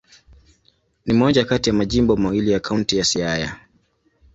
[1.05, 3.57] Ni moja kati ya majimbo mawili ya Kaunti ya Siaya.